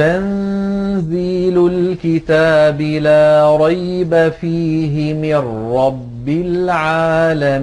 تنزيل 0.00 1.66
الكتاب 1.66 2.80
لا 2.80 3.56
ريب 3.60 4.32
فيه 4.40 5.14
من 5.14 5.36
رب 5.72 6.28
العالمين. 6.28 7.56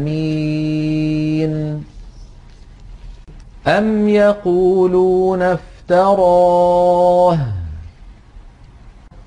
أم 3.68 4.10
يقولون 4.10 5.42
افتراه؟ 5.42 7.38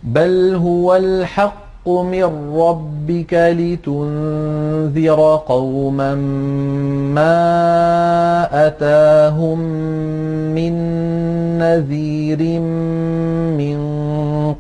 بل 0.03 0.55
هو 0.55 0.97
الحق 0.97 1.60
من 1.89 2.55
ربك 2.57 3.35
لتنذر 3.35 5.21
قوما 5.49 6.15
ما 7.15 8.67
أتاهم 8.67 9.59
من 10.55 10.75
نذير 11.59 12.61
من 13.61 13.81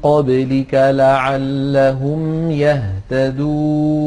قبلك 0.02 0.74
لعلهم 0.74 2.50
يهتدون. 2.50 4.00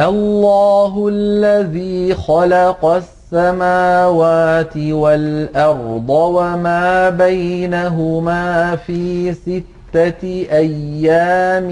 الله 0.00 1.08
الذي 1.12 2.14
خلق 2.14 2.84
السماوات 2.84 4.76
والأرض 4.76 6.10
وما 6.10 7.10
بينهما 7.10 8.76
في 8.76 9.32
ستة 9.32 9.81
أيام 9.96 11.68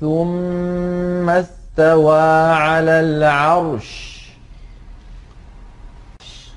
ثم 0.00 1.30
استوى 1.30 2.52
على 2.52 3.00
العرش. 3.00 4.16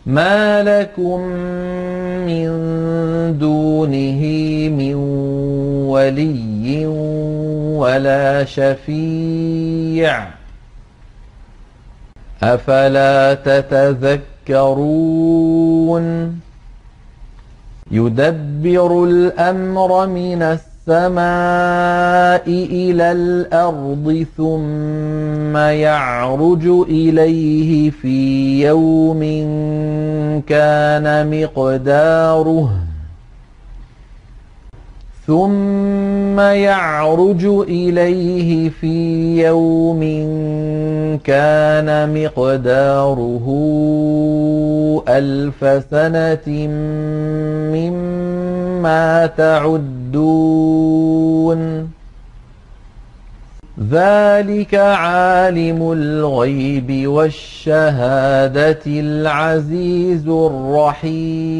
ما 0.06 0.64
لكم 0.64 1.22
من 2.26 2.50
دونه 3.38 4.22
من 4.70 4.96
ولي 5.90 6.88
ولا 7.78 8.46
شفيع. 8.46 10.28
أفلا 12.44 13.34
تتذكرون؟ 13.34 14.10
يدبر 17.92 19.04
الأمر 19.04 20.08
من 20.08 20.42
السماء 20.42 20.70
إلى 22.48 23.12
الأرض 23.12 24.26
ثم 24.38 25.58
يعرج 25.58 26.66
إليه 26.90 27.90
في 27.90 28.62
يوم 28.66 29.20
كان 30.48 31.42
مقداره 31.42 32.89
ثم 35.30 36.40
يعرج 36.40 37.46
إليه 37.46 38.70
في 38.70 38.98
يوم 39.46 40.00
كان 41.24 42.24
مقداره 42.24 43.46
ألف 45.08 45.84
سنة 45.92 46.68
مما 47.74 49.26
تعدون 49.26 50.70
ذلك 53.92 54.76
عالم 54.76 55.92
الغيب 55.92 57.08
والشهادة 57.08 58.82
العزيز 58.88 60.28
الرحيم 60.28 61.60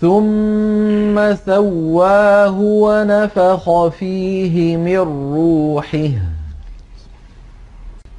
ثم 0.00 1.34
سواه 1.34 2.60
ونفخ 2.60 3.88
فيه 3.88 4.76
من 4.76 4.98
روحه 5.34 6.10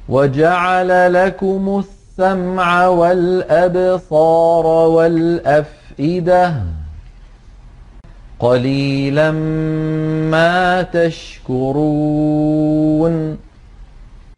وجعل 0.08 1.12
لكم 1.12 1.84
السمع 1.84 2.86
والأبصار 2.86 4.66
والأفئدة 4.66 6.54
قليلا 8.40 9.30
ما 10.30 10.82
تشكرون 10.82 12.30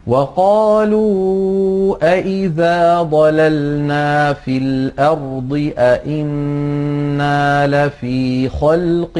وقالوا 0.06 1.96
أإذا 2.02 3.02
ضللنا 3.02 4.32
في 4.32 4.58
الأرض 4.58 5.72
أإنا 5.78 7.66
لفي 7.66 8.48
خلق 8.48 9.18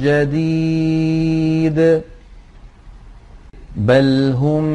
جديد 0.00 2.00
بل 3.76 4.34
هم 4.38 4.66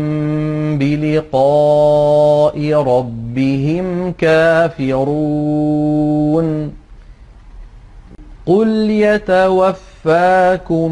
بلقاء 0.77 2.73
ربهم 2.73 4.11
كافرون 4.11 5.61
قل 8.45 8.91
يتوفاكم 10.05 10.91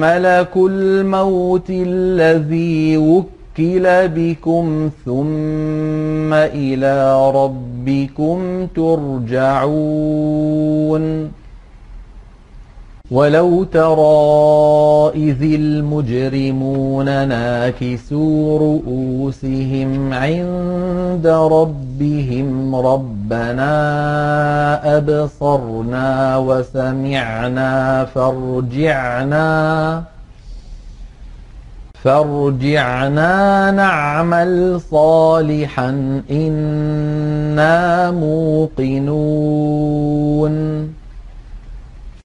ملك 0.00 0.56
الموت 0.56 1.70
الذي 1.70 2.96
وكل 2.96 4.08
بكم 4.08 4.90
ثم 5.04 6.34
إلى 6.34 7.30
ربكم 7.30 8.66
ترجعون 8.76 9.44
ولو 13.10 13.64
ترى 13.64 15.12
إذ 15.14 15.42
المجرمون 15.42 17.28
ناكسوا 17.28 18.58
رؤوسهم 18.58 20.12
عند 20.12 21.26
ربهم 21.26 22.76
ربنا 22.76 23.76
أبصرنا 24.96 26.36
وسمعنا 26.36 28.04
فارجعنا 28.04 30.02
فارجعنا 32.04 33.70
نعمل 33.70 34.80
صالحا 34.90 36.20
إنا 36.30 38.10
موقنون 38.10 39.64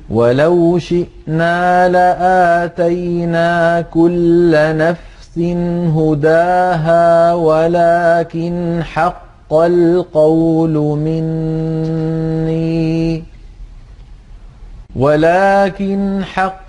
ولو 0.10 0.80
شئنا 0.80 1.90
لآتينا 1.90 3.82
كل 3.82 4.52
نفس 4.56 5.40
هداها 5.98 7.34
ولكن 7.34 8.84
حق 8.84 9.54
القول 9.54 10.74
مني 10.98 12.60
ولكن 14.96 16.22
حق 16.24 16.69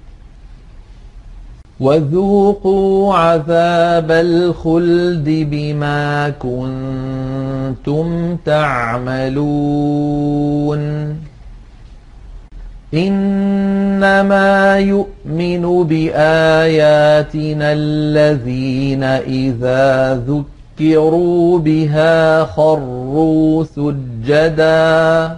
وذوقوا 1.81 3.13
عذاب 3.13 4.11
الخلد 4.11 5.47
بما 5.51 6.29
كنتم 6.29 8.37
تعملون. 8.45 10.81
إنما 12.93 14.77
يؤمن 14.77 15.83
بآياتنا 15.83 17.73
الذين 17.73 19.03
إذا 19.03 20.23
ذكروا 20.27 21.59
بها 21.59 22.45
خروا 22.45 23.63
سجدا. 23.63 25.37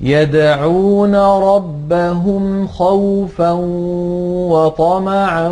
يدعون 0.00 1.16
ربهم 1.16 2.66
خوفا 2.66 3.52
وطمعا 4.50 5.48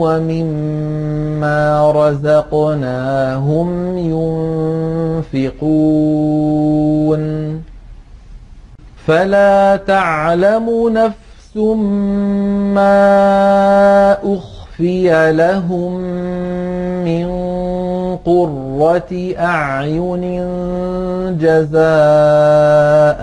ومما 0.00 1.92
رزقناهم 1.96 3.98
ينفقون. 5.34 7.22
فلا 9.06 9.76
تعلم 9.76 10.88
نفس 10.88 11.56
ما 12.74 14.12
أخفي 14.12 15.32
لهم 15.32 15.92
من 17.04 17.37
قرة 18.24 19.34
أعين 19.38 20.24
جزاء 21.38 23.22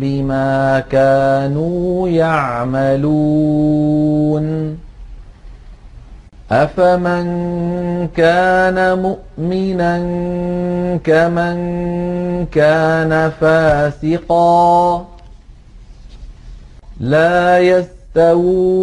بما 0.00 0.82
كانوا 0.90 2.08
يعملون. 2.08 3.52
أفمن 6.52 7.26
كان 8.16 8.98
مؤمنا 8.98 9.98
كمن 11.04 11.56
كان 12.46 13.30
فاسقا 13.40 15.06
لا 17.00 17.58
يستوون 17.58 18.82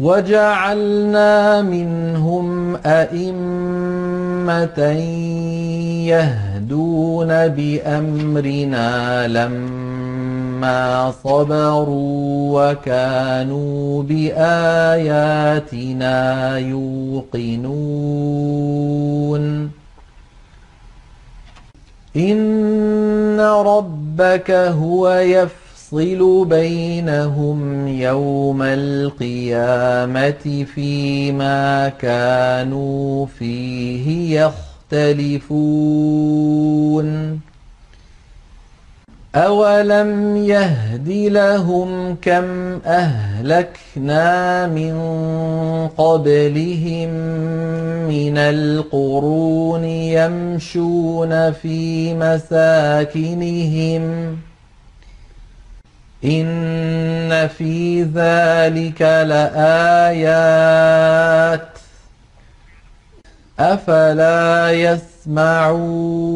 وجعلنا 0.00 1.62
منهم 1.62 2.76
أئمة 2.76 4.80
يهدون 6.10 7.48
بأمرنا 7.48 9.28
لما 9.28 11.12
صبروا 11.24 12.70
وكانوا 12.70 14.02
بآياتنا 14.02 16.18
يوقنون. 16.58 17.44
إن 22.16 23.40
ربك 23.40 24.50
هو 24.50 25.10
يفصل 25.10 26.44
بينهم 26.48 27.88
يوم 27.88 28.62
القيامة 28.62 30.32
فيما 30.74 31.88
كانوا 31.88 33.26
فيه 33.26 34.40
يختلفون 34.92 35.84
أولم 39.34 40.36
يهد 40.36 41.08
لهم 41.08 42.16
كم 42.22 42.78
أهلكنا 42.86 44.66
من 44.66 44.94
قبلهم 45.88 47.08
من 48.08 48.38
القرون 48.38 49.84
يمشون 49.84 51.52
في 51.52 52.14
مساكنهم 52.14 54.02
إن 56.24 57.48
في 57.48 58.02
ذلك 58.02 59.02
لآيات 59.02 60.44
أفلا 63.58 64.70
يسمعون 64.72 66.34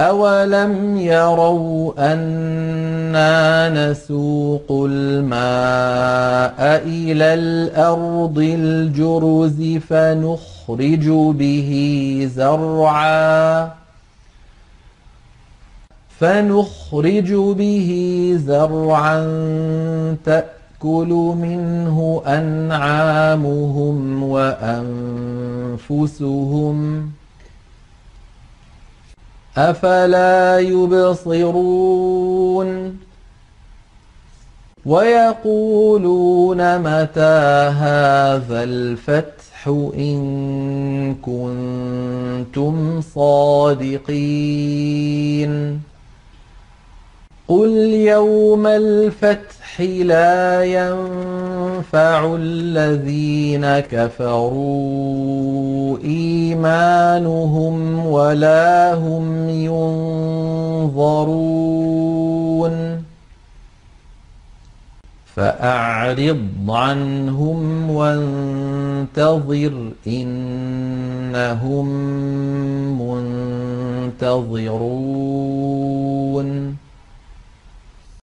أولم 0.00 0.96
يروا 0.96 2.12
أنا 2.12 3.68
نسوق 3.68 4.66
الماء 4.70 6.56
إلى 6.86 7.34
الأرض 7.34 8.38
الجرز 8.38 9.78
فنخرج 9.88 11.08
به 11.36 11.70
زرعا 12.34 13.70
فنخرج 16.18 17.32
به 17.34 17.90
زرعا 18.46 19.20
تأكل 20.24 21.34
منه 21.36 22.22
أنعامهم 22.26 24.22
وأنفسهم 25.82 26.00
أفلا 29.56 30.58
يبصرون 30.58 32.10
ويقولون 34.86 36.78
متى 36.78 37.70
هذا 37.78 38.62
الفتح 38.62 39.68
إن 39.96 41.14
كنتم 41.22 43.00
صادقين 43.00 44.60
قل 47.48 47.70
يوم 48.14 48.66
الفتح 48.66 49.80
لا 49.80 50.64
ينفع 51.80 52.36
الذين 52.36 53.64
كفروا 53.80 55.18
إيمانهم 56.04 57.76
ولا 58.06 58.94
هم 58.94 59.48
ينظرون 59.48 61.40
فأعرض 65.36 66.46
عنهم 66.68 67.90
وانتظر 67.90 69.72
إنهم 70.06 71.86
منتظرون 74.20 74.80